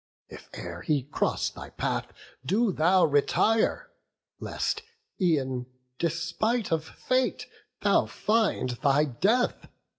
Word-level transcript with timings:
If 0.29 0.49
e'er 0.57 0.81
he 0.81 1.03
cross 1.03 1.51
thy 1.51 1.69
path, 1.69 2.11
do 2.43 2.71
thou 2.71 3.05
retire, 3.05 3.91
Lest, 4.39 4.81
e'en 5.21 5.67
despite 5.99 6.71
of 6.71 6.83
fate, 6.85 7.45
thou 7.81 8.07
find 8.07 8.71
thy 8.81 9.03
death. 9.03 9.67